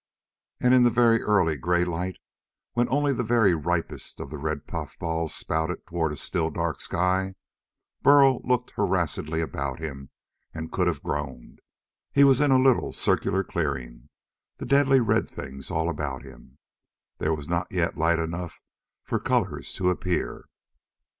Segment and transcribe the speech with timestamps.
[0.59, 2.17] And in the very early gray light
[2.73, 7.35] when only the very ripest of the red puffballs spouted toward a still dark sky
[8.01, 10.09] Burl looked harassedly about him
[10.55, 11.59] and could have groaned.
[12.11, 14.09] He was in a little circular clearing,
[14.57, 16.57] the deadly red things all about him.
[17.19, 18.59] There was not yet light enough
[19.03, 20.45] for colors to appear.